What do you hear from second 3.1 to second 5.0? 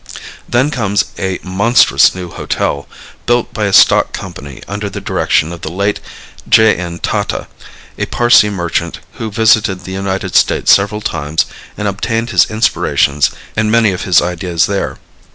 built by a stock company under the